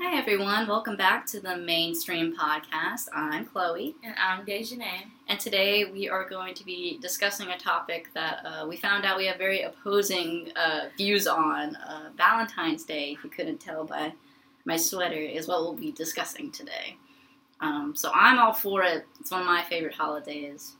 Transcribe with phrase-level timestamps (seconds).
[0.00, 0.68] Hi, everyone.
[0.68, 3.08] Welcome back to the Manestream Podcast.
[3.12, 3.96] I'm Chloe.
[4.04, 5.06] And I'm Dejanay.
[5.26, 9.16] And today we are going to be discussing a topic that uh, we found out
[9.16, 11.74] we have very opposing uh, views on.
[11.74, 14.12] Uh, Valentine's Day, if you couldn't tell by
[14.64, 16.96] my sweater, is what we'll be discussing today.
[17.60, 19.04] Um, so I'm all for it.
[19.18, 20.76] It's one of my favorite holidays.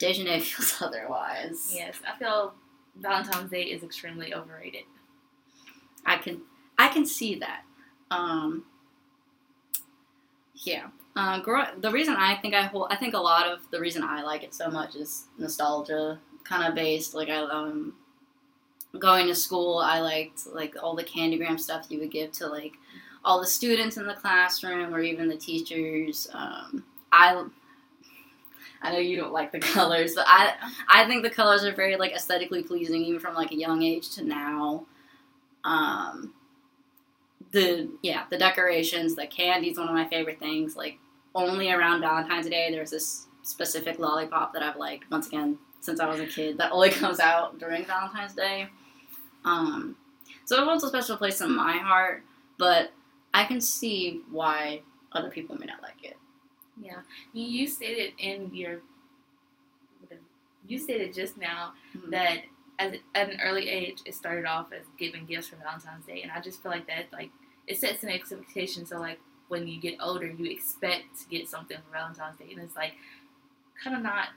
[0.00, 1.72] Dejanay feels otherwise.
[1.72, 2.54] Yes, I feel
[3.00, 4.82] Valentine's Day is extremely overrated.
[6.04, 6.40] I can
[6.76, 7.62] I can see that.
[8.12, 8.64] Um,
[10.54, 10.88] yeah.
[11.14, 11.40] Uh,
[11.80, 14.42] the reason I think I hold, I think a lot of the reason I like
[14.42, 17.14] it so much is nostalgia kind of based.
[17.14, 17.94] Like I um,
[18.98, 22.74] going to school, I liked like all the candygram stuff you would give to like
[23.24, 26.28] all the students in the classroom or even the teachers.
[26.32, 27.44] Um, I
[28.80, 30.54] I know you don't like the colors, but I
[30.88, 34.10] I think the colors are very like aesthetically pleasing even from like a young age
[34.14, 34.86] to now.
[35.64, 36.32] Um,
[37.52, 40.98] the yeah the decorations the candy's one of my favorite things like
[41.34, 46.06] only around valentine's day there's this specific lollipop that i've liked once again since i
[46.06, 48.68] was a kid that only comes out during valentine's day.
[49.44, 49.96] Um,
[50.44, 52.22] so it holds a special place in my heart
[52.58, 52.92] but
[53.34, 54.82] i can see why
[55.14, 56.16] other people may not like it.
[56.80, 57.00] Yeah.
[57.32, 58.80] You stated in your
[60.66, 62.10] you stated just now mm-hmm.
[62.10, 62.42] that
[62.78, 66.30] as, at an early age, it started off as giving gifts for Valentine's Day, and
[66.30, 67.30] I just feel like that like
[67.66, 68.86] it sets an expectation.
[68.86, 72.60] So like when you get older, you expect to get something for Valentine's Day, and
[72.62, 72.94] it's like
[73.82, 74.28] kind of not.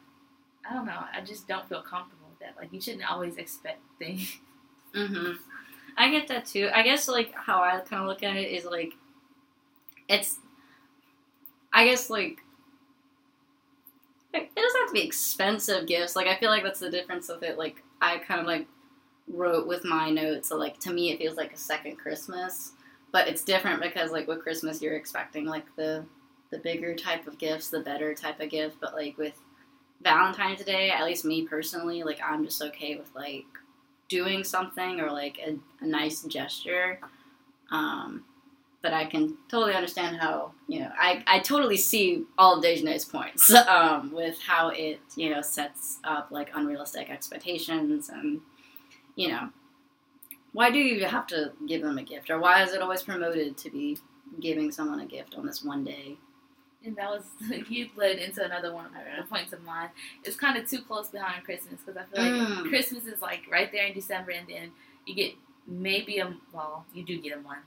[0.70, 1.00] I don't know.
[1.14, 2.56] I just don't feel comfortable with that.
[2.62, 4.38] Like you shouldn't always expect things.
[4.96, 5.38] Mhm.
[5.98, 6.70] I get that too.
[6.74, 8.94] I guess like how I kind of look at it is like
[10.08, 10.38] it's.
[11.74, 12.40] I guess like
[14.34, 16.16] it doesn't have to be expensive gifts.
[16.16, 17.58] Like I feel like that's the difference with it.
[17.58, 18.68] Like I kind of like
[19.28, 20.50] wrote with my notes.
[20.50, 22.74] So like to me, it feels like a second Christmas,
[23.16, 26.04] but it's different because like with Christmas, you're expecting like the
[26.52, 28.76] the bigger type of gifts, the better type of gift.
[28.82, 29.40] But like with
[30.02, 33.46] Valentine's Day, at least me personally, like I'm just okay with like
[34.10, 37.00] doing something or like a, a nice gesture.
[37.72, 38.26] Um,
[38.82, 43.06] but I can totally understand how you know I, I totally see all of Dejanay's
[43.06, 48.42] points um, with how it you know sets up like unrealistic expectations and
[49.16, 49.52] you know
[50.56, 53.58] why do you have to give them a gift or why is it always promoted
[53.58, 53.98] to be
[54.40, 56.18] giving someone a gift on this one day
[56.86, 57.24] and that was
[57.70, 59.90] you led into another one of my points of mine.
[60.24, 62.70] It's kind of too close behind Christmas because I feel like mm.
[62.70, 64.72] Christmas is like right there in December, and then
[65.06, 65.34] you get
[65.68, 67.66] maybe a well, you do get a month,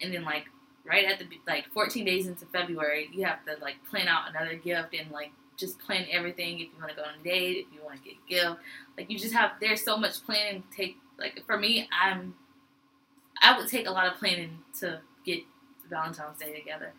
[0.00, 0.44] and then like
[0.84, 4.54] right at the like 14 days into February, you have to like plan out another
[4.54, 6.60] gift and like just plan everything.
[6.60, 8.62] If you want to go on a date, if you want to get a gift,
[8.96, 10.62] like you just have there's so much planning.
[10.62, 12.34] To take like for me, I'm
[13.42, 15.40] I would take a lot of planning to get
[15.90, 16.92] Valentine's Day together.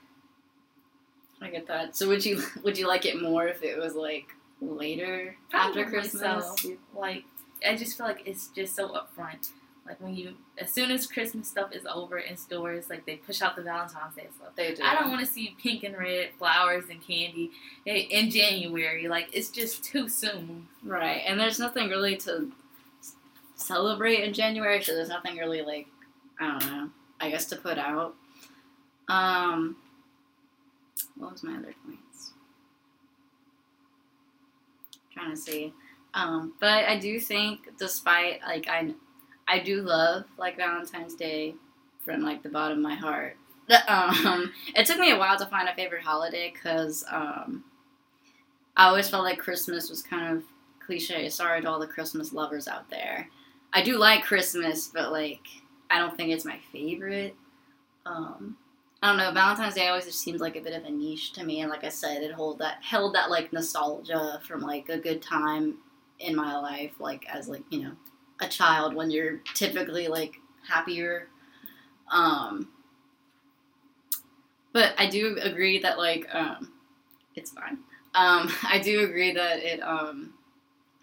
[1.42, 1.96] I get that.
[1.96, 4.28] So would you would you like it more if it was like
[4.62, 6.62] later Probably after Christmas?
[6.62, 6.78] So.
[6.96, 7.24] Like
[7.68, 9.50] I just feel like it's just so upfront.
[9.90, 13.42] Like when you, as soon as Christmas stuff is over in stores, like they push
[13.42, 14.50] out the Valentine's Day stuff.
[14.56, 14.84] They do.
[14.84, 17.50] I don't want to see pink and red flowers and candy
[17.88, 19.08] in January.
[19.08, 20.68] Like it's just too soon.
[20.84, 22.52] Right, and there's nothing really to
[23.56, 25.88] celebrate in January, so there's nothing really like
[26.40, 26.90] I don't know.
[27.20, 28.14] I guess to put out.
[29.08, 29.76] Um,
[31.18, 32.34] what was my other points?
[34.94, 35.74] I'm trying to see.
[36.14, 38.94] Um, but I, I do think, despite like I
[39.50, 41.56] I do love like Valentine's Day
[42.06, 43.36] from like the bottom of my heart.
[43.88, 47.64] Um, it took me a while to find a favorite holiday because um,
[48.78, 50.44] I always felt like Christmas was kind of
[50.86, 51.30] cliche.
[51.30, 53.28] Sorry to all the Christmas lovers out there.
[53.74, 55.46] I do like Christmas, but like
[55.90, 57.36] I don't think it's my favorite.
[58.06, 58.56] Um,
[59.02, 59.32] I don't know.
[59.32, 61.84] Valentine's Day always just seems like a bit of a niche to me, and like
[61.84, 65.78] I said, it hold that held that like nostalgia from like a good time
[66.20, 67.92] in my life, like as like you know
[68.42, 70.36] a child when you're typically like
[70.68, 71.28] happier.
[72.12, 72.70] Um,
[74.74, 76.72] but I do agree that like um,
[77.36, 77.80] it's fine.
[78.16, 80.34] Um, I do agree that it um,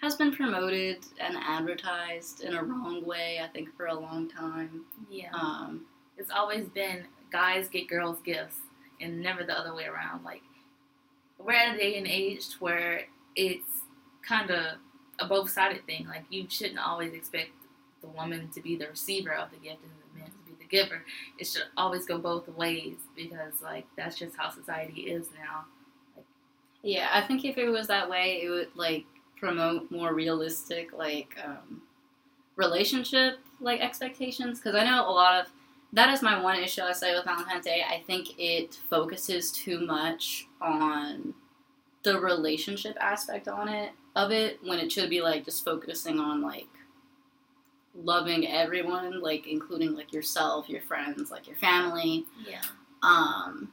[0.00, 3.40] has been promoted and advertised in a wrong way.
[3.42, 4.84] I think for a long time.
[5.10, 5.30] Yeah.
[5.32, 5.86] Um,
[6.16, 8.56] it's always been guys get girls gifts
[9.00, 10.24] and never the other way around.
[10.24, 10.42] Like
[11.38, 13.02] we're at a day and age where
[13.34, 13.82] it's
[14.26, 14.78] kind of
[15.18, 16.06] a both sided thing.
[16.06, 17.50] Like you shouldn't always expect
[18.00, 20.68] the woman to be the receiver of the gift and the man to be the
[20.68, 21.02] giver.
[21.38, 25.64] It should always go both ways because like that's just how society is now.
[26.16, 26.26] Like,
[26.82, 29.04] yeah, I think if it was that way, it would like
[29.38, 31.82] promote more realistic like um,
[32.56, 35.52] relationship like expectations because I know a lot of
[35.92, 37.82] that is my one issue I say with Valentine's Day.
[37.88, 41.34] I think it focuses too much on
[42.02, 46.42] the relationship aspect on it of it when it should be like just focusing on
[46.42, 46.66] like
[47.94, 52.24] loving everyone, like including like yourself, your friends, like your family.
[52.44, 52.62] Yeah.
[53.02, 53.70] Um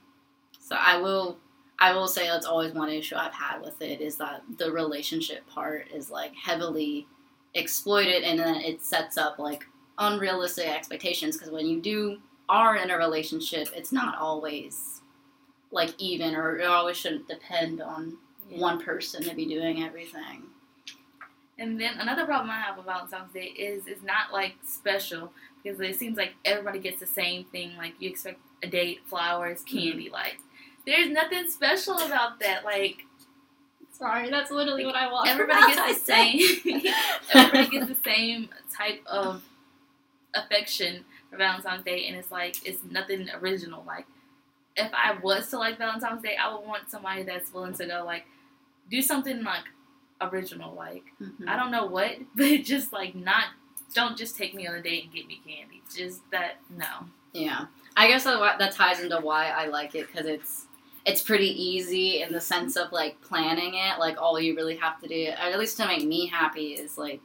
[0.60, 1.40] so I will
[1.80, 5.48] I will say that's always one issue I've had with it is that the relationship
[5.48, 7.08] part is like heavily
[7.56, 9.66] exploited and then it sets up like
[9.98, 12.18] unrealistic expectations because when you do
[12.50, 15.02] are in a relationship, it's not always
[15.72, 18.18] like even or it always shouldn't depend on.
[18.60, 20.44] One person to be doing everything.
[21.58, 25.32] And then another problem I have with Valentine's Day is it's not like special
[25.64, 27.78] because it seems like everybody gets the same thing.
[27.78, 29.78] Like you expect a date, flowers, mm-hmm.
[29.78, 30.10] candy.
[30.10, 30.38] Like
[30.86, 32.66] there's nothing special about that.
[32.66, 33.06] Like
[33.92, 35.30] sorry, that's literally what I want.
[35.30, 36.40] Everybody gets the same.
[37.34, 39.44] everybody gets the same type of
[40.34, 43.84] affection for Valentine's Day, and it's like it's nothing original.
[43.86, 44.06] Like
[44.76, 48.04] if I was to like Valentine's Day, I would want somebody that's willing to go
[48.06, 48.26] like
[48.90, 49.64] do something like
[50.22, 50.74] original.
[50.74, 51.48] Like mm-hmm.
[51.48, 53.46] I don't know what, but just like not.
[53.94, 55.84] Don't just take me on a date and get me candy.
[55.96, 57.08] Just that no.
[57.32, 57.66] Yeah,
[57.96, 60.66] I guess that, that ties into why I like it because it's
[61.06, 64.00] it's pretty easy in the sense of like planning it.
[64.00, 67.22] Like all you really have to do, at least to make me happy, is like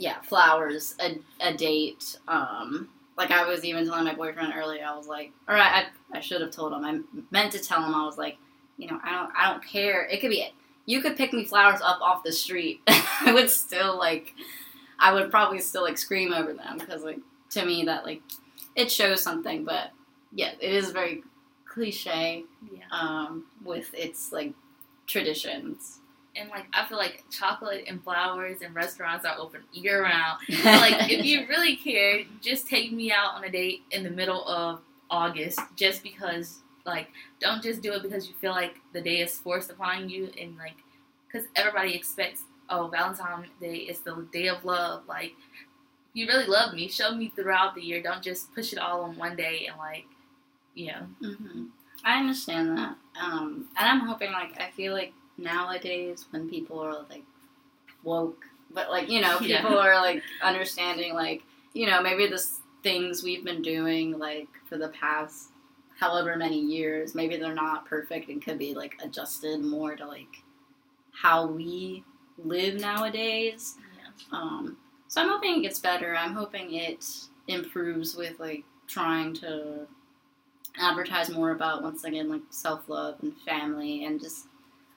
[0.00, 2.16] yeah, flowers, a, a date.
[2.26, 6.16] Um, like I was even telling my boyfriend earlier, I was like, all right, I,
[6.16, 6.84] I should have told him.
[6.84, 7.94] I meant to tell him.
[7.94, 8.38] I was like,
[8.80, 10.04] you know, I don't, I don't care.
[10.04, 10.46] It could be,
[10.86, 12.80] you could pick me flowers up off the street.
[12.86, 14.34] I would still like,
[14.98, 18.22] I would probably still like scream over them because like to me that like
[18.76, 19.64] it shows something.
[19.64, 19.90] But
[20.32, 21.22] yeah, it is very
[21.66, 22.44] cliche.
[22.70, 22.84] Yeah.
[22.90, 24.52] Um, with its like
[25.06, 26.00] traditions
[26.36, 30.40] and like I feel like chocolate and flowers and restaurants are open year round.
[30.64, 34.46] like if you really care, just take me out on a date in the middle
[34.46, 34.80] of
[35.10, 36.60] August, just because.
[36.86, 37.08] Like,
[37.40, 40.56] don't just do it because you feel like the day is forced upon you, and
[40.56, 40.76] like,
[41.26, 45.02] because everybody expects, oh, Valentine's Day is the day of love.
[45.08, 45.34] Like,
[46.10, 48.02] if you really love me, show me throughout the year.
[48.02, 50.06] Don't just push it all on one day and like,
[50.74, 51.06] you know.
[51.22, 51.64] Mm-hmm.
[52.04, 57.04] I understand that, um, and I'm hoping like I feel like nowadays when people are
[57.10, 57.24] like
[58.02, 58.42] woke,
[58.72, 59.78] but like you know people yeah.
[59.78, 61.42] are like understanding like
[61.74, 62.42] you know maybe the
[62.82, 65.49] things we've been doing like for the past
[66.00, 70.42] however many years maybe they're not perfect and could be like adjusted more to like
[71.12, 72.02] how we
[72.38, 73.76] live nowadays.
[73.98, 74.38] Yeah.
[74.38, 76.16] Um, so I'm hoping it gets better.
[76.16, 77.04] I'm hoping it
[77.48, 79.86] improves with like trying to
[80.80, 84.46] advertise more about once again like self love and family and just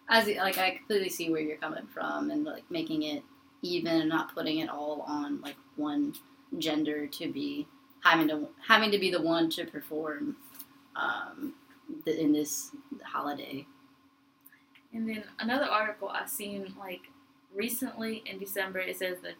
[0.09, 3.23] as like I completely see where you're coming from and like making it
[3.61, 6.13] even and not putting it all on like one
[6.59, 7.67] gender to be
[8.03, 10.35] having to having to be the one to perform
[10.95, 11.53] um,
[12.05, 12.71] the, in this
[13.03, 13.65] holiday.
[14.93, 17.01] And then another article I've seen like
[17.53, 18.79] recently in December.
[18.79, 19.33] It says that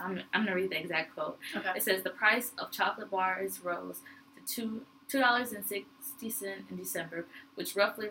[0.00, 1.38] I'm, I'm gonna read the exact quote.
[1.56, 1.72] Okay.
[1.76, 4.00] It says the price of chocolate bars rose
[4.36, 8.08] to two two dollars and sixty cent in December, which roughly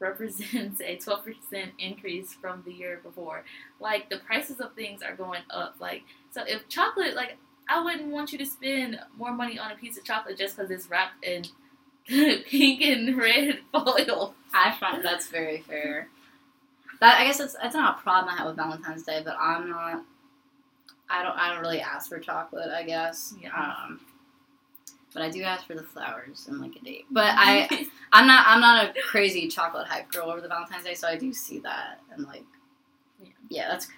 [0.00, 1.34] represents a 12%
[1.78, 3.44] increase from the year before.
[3.80, 5.76] Like the prices of things are going up.
[5.80, 7.36] Like so if chocolate like
[7.68, 10.70] I wouldn't want you to spend more money on a piece of chocolate just because
[10.70, 11.44] it's wrapped in
[12.46, 14.34] pink and red foil.
[14.52, 16.08] I find that's very fair.
[17.00, 19.70] That I guess it's it's not a problem I have with Valentine's Day, but I'm
[19.70, 20.04] not.
[21.10, 21.36] I don't.
[21.36, 22.70] I don't really ask for chocolate.
[22.70, 23.34] I guess.
[23.40, 23.54] Yeah.
[23.54, 24.00] Um,
[25.14, 27.04] but I do ask for the flowers and like a date.
[27.10, 30.94] But I, I'm not, I'm not a crazy chocolate hype girl over the Valentine's Day,
[30.94, 32.44] so I do see that and like,
[33.22, 33.88] yeah, yeah that's.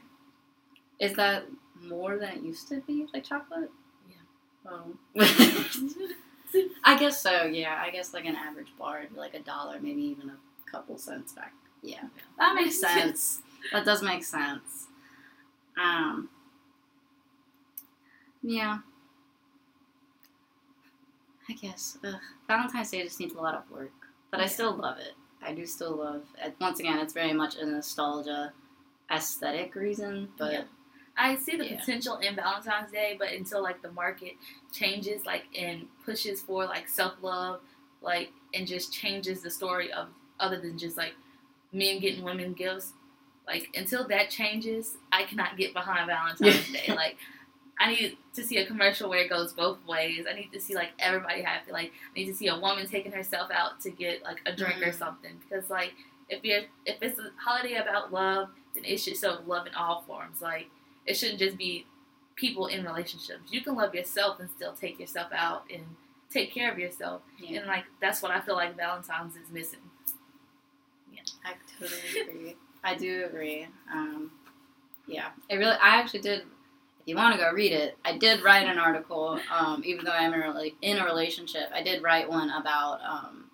[0.98, 1.44] Is that
[1.82, 3.70] more than it used to be, like chocolate?
[4.08, 4.70] Yeah.
[4.70, 6.16] Oh.
[6.84, 7.44] I guess so.
[7.44, 10.70] Yeah, I guess like an average bar would be like a dollar, maybe even a
[10.70, 11.52] couple cents back.
[11.82, 12.08] Yeah, yeah.
[12.38, 13.40] that makes sense.
[13.72, 14.86] that does make sense.
[15.80, 16.28] Um.
[18.42, 18.78] Yeah.
[21.48, 21.98] I guess.
[22.04, 22.14] Ugh.
[22.48, 23.92] Valentine's Day just needs a lot of work,
[24.30, 25.14] but I still love it.
[25.42, 26.24] I do still love.
[26.44, 26.54] It.
[26.60, 28.52] Once again, it's very much a nostalgia,
[29.10, 30.52] aesthetic reason, but.
[30.52, 30.62] Yeah.
[31.18, 31.80] I see the yeah.
[31.80, 34.32] potential in Valentine's Day, but until like the market
[34.72, 37.60] changes, like and pushes for like self love,
[38.02, 40.08] like and just changes the story of
[40.38, 41.14] other than just like
[41.72, 42.92] men getting women gifts.
[43.46, 46.94] Like until that changes, I cannot get behind Valentine's Day.
[46.94, 47.16] Like
[47.78, 50.24] I need to see a commercial where it goes both ways.
[50.30, 51.72] I need to see like everybody happy.
[51.72, 54.76] Like I need to see a woman taking herself out to get like a drink
[54.76, 54.90] mm-hmm.
[54.90, 55.32] or something.
[55.40, 55.92] Because like
[56.28, 60.02] if you're if it's a holiday about love, then it should show love in all
[60.06, 60.40] forms.
[60.40, 60.68] Like
[61.06, 61.86] it shouldn't just be
[62.34, 63.50] people in relationships.
[63.50, 65.82] You can love yourself and still take yourself out and
[66.30, 67.22] take care of yourself.
[67.38, 67.60] Yeah.
[67.60, 69.80] And like that's what I feel like Valentine's is missing.
[71.12, 72.56] Yeah, I totally agree.
[72.84, 73.66] I do agree.
[73.92, 74.30] Um,
[75.06, 75.72] yeah, it really.
[75.72, 76.40] I actually did.
[76.40, 79.38] If you want to go read it, I did write an article.
[79.52, 83.44] Um, even though I'm in a, in a relationship, I did write one about um,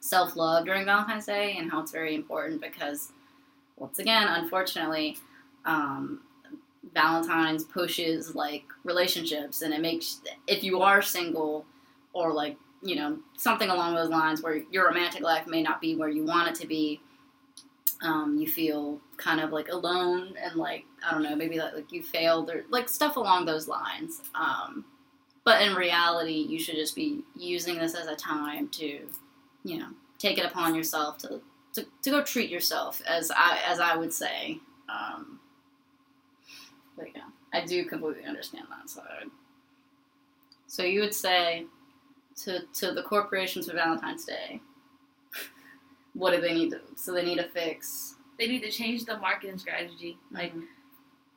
[0.00, 3.12] self love during Valentine's Day and how it's very important because,
[3.76, 5.16] once again, unfortunately,
[5.64, 6.20] um,
[6.96, 11.66] Valentine's pushes like relationships and it makes if you are single
[12.14, 15.94] or like you know something along those lines where your romantic life may not be
[15.94, 16.98] where you want it to be
[18.02, 21.92] um, you feel kind of like alone and like i don't know maybe like, like
[21.92, 24.82] you failed or like stuff along those lines um,
[25.44, 29.00] but in reality you should just be using this as a time to
[29.64, 29.88] you know
[30.18, 31.42] take it upon yourself to
[31.74, 35.40] to, to go treat yourself as i as i would say um,
[36.96, 37.22] but yeah,
[37.52, 39.30] I do completely understand that side.
[40.66, 41.66] So you would say
[42.44, 44.60] to to the corporations for Valentine's Day,
[46.14, 46.80] what do they need to?
[46.96, 48.16] So they need to fix.
[48.38, 50.18] They need to change the marketing strategy.
[50.30, 50.64] Like mm-hmm.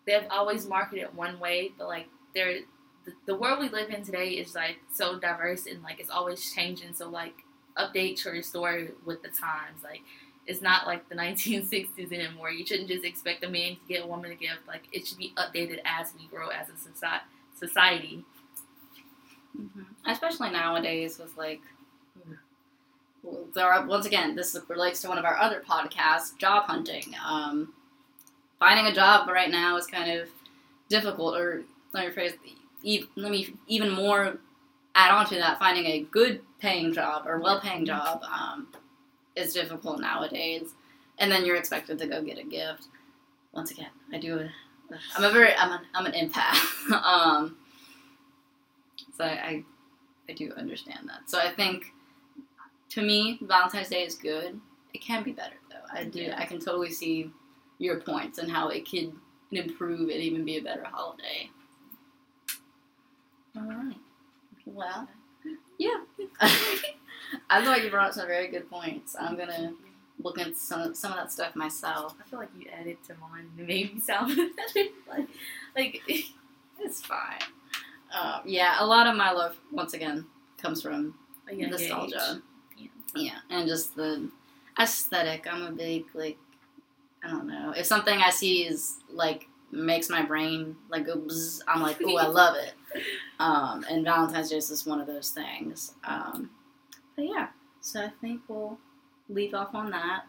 [0.05, 2.61] they've always marketed one way, but like they're
[3.05, 6.53] the, the world we live in today is like so diverse and like it's always
[6.53, 6.93] changing.
[6.93, 7.35] So like
[7.77, 9.83] update your story with the times.
[9.83, 10.01] Like
[10.49, 12.49] it's not like the 1960s anymore.
[12.49, 14.67] You shouldn't just expect a man to get a woman a gift.
[14.67, 18.25] Like it should be updated as we grow as a society.
[19.57, 19.83] Mm-hmm.
[20.07, 21.61] Especially nowadays with like
[23.53, 27.13] there are once again this relates to one of our other podcasts, job hunting.
[27.25, 27.73] Um,
[28.57, 30.29] finding a job right now is kind of
[30.89, 31.61] difficult, or
[31.93, 32.33] let me phrase,
[33.15, 34.37] let me even more
[34.95, 35.59] add on to that.
[35.59, 38.67] Finding a good paying job or well paying job um,
[39.35, 40.73] is difficult nowadays.
[41.19, 42.87] And then you're expected to go get a gift.
[43.53, 44.39] Once again, I do.
[44.39, 44.49] A,
[45.17, 46.91] I'm a very I'm an I'm an empath.
[47.03, 47.57] um,
[49.17, 49.63] so I
[50.29, 51.29] I do understand that.
[51.29, 51.93] So I think
[52.89, 54.59] to me, Valentine's Day is good.
[54.93, 55.99] It can be better though.
[55.99, 56.21] I do.
[56.21, 56.35] Yeah.
[56.37, 57.31] I can totally see
[57.79, 59.13] your points and how it could
[59.51, 61.49] improve and even be a better holiday.
[63.55, 63.97] All right.
[64.65, 65.07] Well,
[65.77, 65.97] yeah.
[67.49, 69.15] I feel like you brought up some very good points.
[69.19, 69.73] I'm gonna
[70.21, 72.15] look into some some of that stuff myself.
[72.23, 74.37] I feel like you added to mine and made me sound
[75.07, 75.27] like
[75.75, 76.01] like
[76.79, 77.39] it's fine.
[78.17, 80.25] Um, yeah, a lot of my love once again
[80.57, 81.15] comes from
[81.51, 82.41] nostalgia.
[82.77, 82.87] Yeah.
[83.15, 84.29] yeah, and just the
[84.79, 85.47] aesthetic.
[85.51, 86.37] I'm a big like
[87.23, 91.61] I don't know if something I see is like makes my brain like go bzz,
[91.67, 92.73] I'm like, oh, I love it.
[93.39, 95.93] Um, and Valentine's Day is just one of those things.
[96.03, 96.49] Um,
[97.19, 97.47] but yeah,
[97.81, 98.77] so I think we'll
[99.27, 100.23] leave off on that.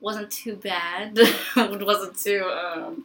[0.00, 1.12] Wasn't too bad.
[1.18, 1.36] it
[1.86, 3.04] wasn't too, um,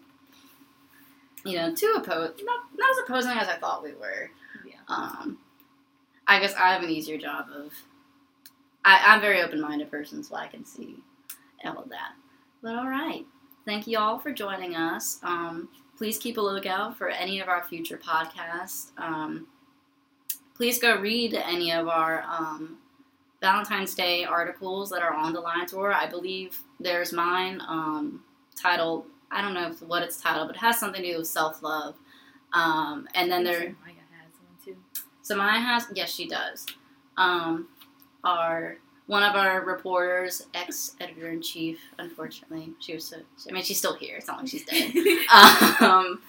[1.43, 2.41] you know, too opposed.
[2.45, 4.31] Not, not as opposing as I thought we were.
[4.65, 4.75] Yeah.
[4.87, 5.37] Um,
[6.25, 7.73] I guess I have an easier job of.
[8.85, 10.95] I, I'm a very open minded person, so I can see
[11.65, 12.13] all of that.
[12.61, 13.25] But all right.
[13.65, 15.19] Thank you all for joining us.
[15.23, 18.91] Um, please keep a lookout for any of our future podcasts.
[18.97, 19.47] Um,
[20.55, 22.77] please go read any of our um,
[23.41, 25.93] Valentine's Day articles that are on the Line Tour.
[25.93, 28.23] I believe there's mine um,
[28.55, 31.61] titled, I don't know what it's titled, but it has something to do with self
[31.61, 31.95] love.
[32.53, 33.59] Um, and then there.
[33.59, 34.77] Maya has one too.
[35.21, 36.65] So Maya has, yes, she does.
[37.17, 37.67] Um,
[38.23, 38.77] our
[39.07, 43.17] one of our reporters, ex editor in chief, unfortunately, she was so.
[43.49, 44.17] I mean, she's still here.
[44.17, 44.93] It's not like she's dead.
[45.81, 46.21] um,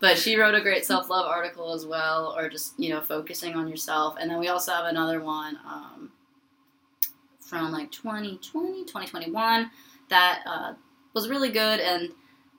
[0.00, 3.54] but she wrote a great self love article as well, or just you know focusing
[3.54, 4.16] on yourself.
[4.20, 5.58] And then we also have another one.
[5.66, 6.12] Um,
[7.50, 9.70] from like 2020, 2021
[10.08, 10.72] that uh,
[11.14, 12.10] was really good and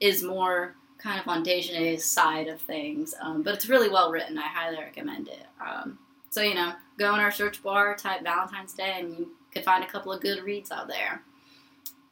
[0.02, 3.16] is more kind of on Dejanay's side of things.
[3.22, 4.38] Um, but it's really well written.
[4.38, 5.46] I highly recommend it.
[5.66, 5.98] Um,
[6.30, 9.84] so, you know, go in our search bar, type Valentine's Day, and you could find
[9.84, 11.24] a couple of good reads out there.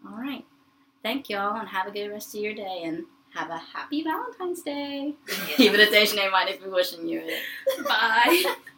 [0.07, 0.45] All right.
[1.03, 4.62] Thank y'all, and have a good rest of your day, and have a happy Valentine's
[4.62, 5.15] Day.
[5.57, 7.43] Even if Dejanay might be wishing you it.
[7.88, 8.55] Bye.